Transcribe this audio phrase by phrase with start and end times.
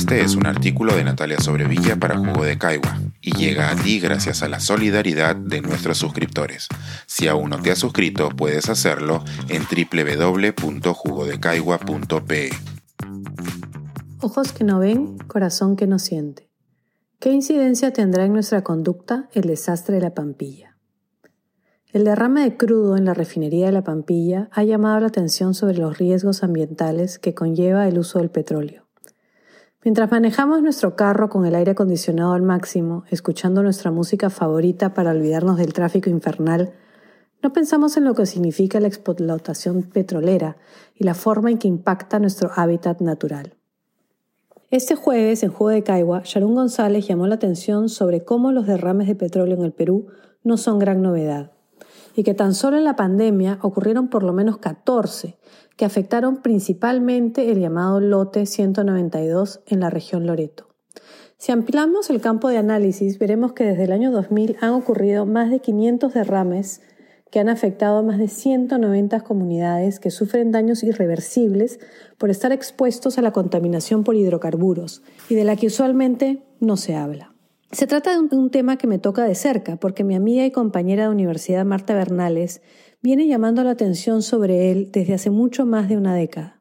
[0.00, 4.00] Este es un artículo de Natalia Sobrevilla para Jugo de Caigua y llega a ti
[4.00, 6.68] gracias a la solidaridad de nuestros suscriptores.
[7.06, 12.50] Si aún no te has suscrito, puedes hacerlo en www.jugodecaigua.pe.
[14.22, 16.48] Ojos que no ven, corazón que no siente.
[17.18, 20.78] ¿Qué incidencia tendrá en nuestra conducta el desastre de la Pampilla?
[21.92, 25.76] El derrame de crudo en la refinería de la Pampilla ha llamado la atención sobre
[25.76, 28.79] los riesgos ambientales que conlleva el uso del petróleo.
[29.82, 35.12] Mientras manejamos nuestro carro con el aire acondicionado al máximo, escuchando nuestra música favorita para
[35.12, 36.74] olvidarnos del tráfico infernal,
[37.42, 40.58] no pensamos en lo que significa la explotación petrolera
[40.94, 43.54] y la forma en que impacta nuestro hábitat natural.
[44.70, 49.08] Este jueves, en Juego de Caigua, Sharon González llamó la atención sobre cómo los derrames
[49.08, 50.08] de petróleo en el Perú
[50.44, 51.52] no son gran novedad,
[52.14, 55.38] y que tan solo en la pandemia ocurrieron por lo menos 14,
[55.76, 60.68] que afectaron principalmente el llamado lote 192 en la región Loreto.
[61.38, 65.50] Si ampliamos el campo de análisis, veremos que desde el año 2000 han ocurrido más
[65.50, 66.82] de 500 derrames
[67.30, 71.80] que han afectado a más de 190 comunidades que sufren daños irreversibles
[72.18, 76.96] por estar expuestos a la contaminación por hidrocarburos y de la que usualmente no se
[76.96, 77.32] habla.
[77.72, 81.04] Se trata de un, tema que me toca de cerca porque mi amiga y compañera
[81.04, 82.62] de universidad Marta Bernales
[83.00, 86.60] viene llamando la atención sobre él desde hace mucho más de una década.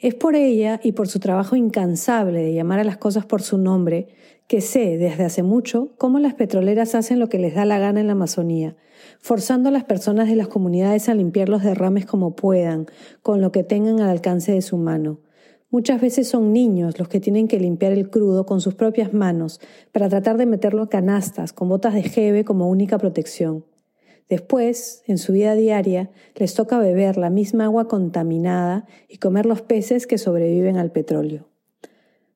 [0.00, 3.58] Es por ella y por su trabajo incansable de llamar a las cosas por su
[3.58, 4.08] nombre
[4.48, 8.00] que sé desde hace mucho cómo las petroleras hacen lo que les da la gana
[8.00, 8.74] en la Amazonía,
[9.20, 12.86] forzando a las personas de las comunidades a limpiar los derrames como puedan,
[13.22, 15.20] con lo que tengan al alcance de su mano.
[15.72, 19.60] Muchas veces son niños los que tienen que limpiar el crudo con sus propias manos
[19.92, 23.64] para tratar de meterlo en canastas con botas de jeve como única protección.
[24.28, 29.62] Después, en su vida diaria, les toca beber la misma agua contaminada y comer los
[29.62, 31.48] peces que sobreviven al petróleo.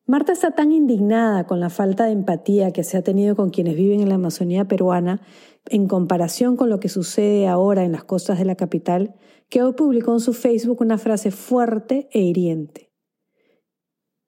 [0.06, 3.74] Marta está tan indignada con la falta de empatía que se ha tenido con quienes
[3.74, 5.22] viven en la Amazonía peruana
[5.68, 9.16] en comparación con lo que sucede ahora en las costas de la capital,
[9.48, 12.93] que hoy publicó en su Facebook una frase fuerte e hiriente.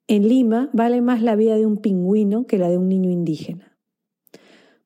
[0.09, 3.77] En Lima vale más la vida de un pingüino que la de un niño indígena.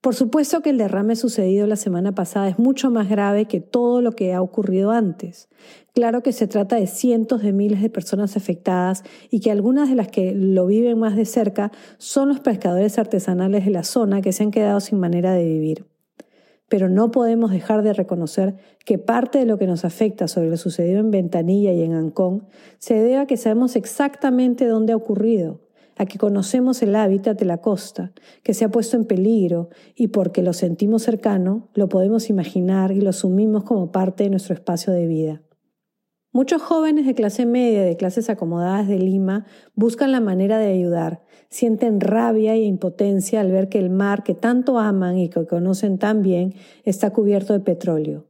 [0.01, 4.01] Por supuesto que el derrame sucedido la semana pasada es mucho más grave que todo
[4.01, 5.47] lo que ha ocurrido antes.
[5.93, 9.95] Claro que se trata de cientos de miles de personas afectadas y que algunas de
[9.95, 14.33] las que lo viven más de cerca son los pescadores artesanales de la zona que
[14.33, 15.90] se han quedado sin manera de vivir.
[16.71, 18.55] Pero no podemos dejar de reconocer
[18.85, 22.47] que parte de lo que nos afecta sobre lo sucedido en Ventanilla y en Ancón
[22.79, 25.59] se debe a que sabemos exactamente dónde ha ocurrido
[25.97, 30.07] a que conocemos el hábitat de la costa, que se ha puesto en peligro, y
[30.07, 34.93] porque lo sentimos cercano, lo podemos imaginar y lo asumimos como parte de nuestro espacio
[34.93, 35.41] de vida.
[36.33, 41.21] Muchos jóvenes de clase media, de clases acomodadas de Lima, buscan la manera de ayudar,
[41.49, 45.97] sienten rabia e impotencia al ver que el mar que tanto aman y que conocen
[45.97, 46.53] tan bien
[46.85, 48.27] está cubierto de petróleo.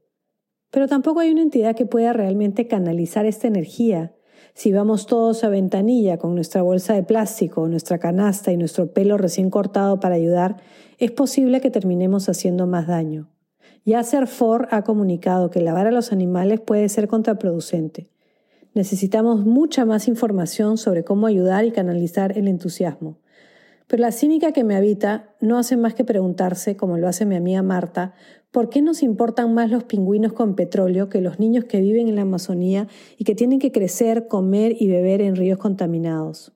[0.72, 4.16] Pero tampoco hay una entidad que pueda realmente canalizar esta energía,
[4.54, 9.18] si vamos todos a ventanilla con nuestra bolsa de plástico, nuestra canasta y nuestro pelo
[9.18, 10.58] recién cortado para ayudar,
[10.98, 13.30] es posible que terminemos haciendo más daño.
[13.84, 18.10] Yasser Ford ha comunicado que lavar a los animales puede ser contraproducente.
[18.76, 23.18] Necesitamos mucha más información sobre cómo ayudar y canalizar el entusiasmo.
[23.88, 27.36] Pero la cínica que me habita no hace más que preguntarse, como lo hace mi
[27.36, 28.14] amiga Marta,
[28.52, 32.16] ¿por qué nos importan más los pingüinos con petróleo que los niños que viven en
[32.16, 32.88] la Amazonía
[33.18, 36.54] y que tienen que crecer, comer y beber en ríos contaminados?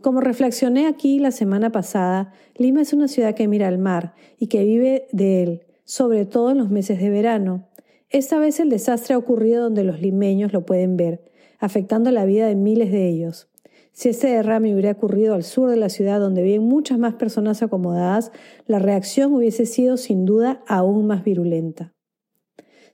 [0.00, 4.46] Como reflexioné aquí la semana pasada, Lima es una ciudad que mira al mar y
[4.46, 7.68] que vive de él, sobre todo en los meses de verano.
[8.10, 11.24] Esta vez el desastre ha ocurrido donde los limeños lo pueden ver,
[11.58, 13.50] afectando la vida de miles de ellos.
[13.90, 17.60] Si ese derrame hubiera ocurrido al sur de la ciudad, donde viven muchas más personas
[17.64, 18.30] acomodadas,
[18.68, 21.92] la reacción hubiese sido sin duda aún más virulenta.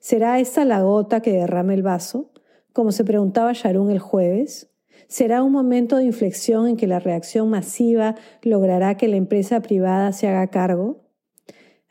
[0.00, 2.32] ¿Será esa la gota que derrame el vaso?
[2.72, 4.72] Como se preguntaba Sharon el jueves.
[5.06, 10.12] ¿Será un momento de inflexión en que la reacción masiva logrará que la empresa privada
[10.12, 11.05] se haga cargo?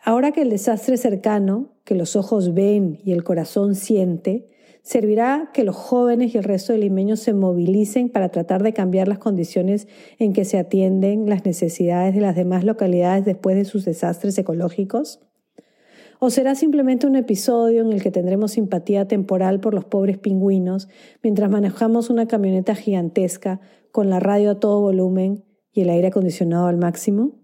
[0.07, 4.47] Ahora que el desastre es cercano, que los ojos ven y el corazón siente,
[4.83, 9.07] servirá que los jóvenes y el resto de limeños se movilicen para tratar de cambiar
[9.07, 9.87] las condiciones
[10.19, 15.21] en que se atienden las necesidades de las demás localidades después de sus desastres ecológicos?
[16.19, 20.87] ¿O será simplemente un episodio en el que tendremos simpatía temporal por los pobres pingüinos
[21.23, 23.59] mientras manejamos una camioneta gigantesca
[23.91, 27.43] con la radio a todo volumen y el aire acondicionado al máximo?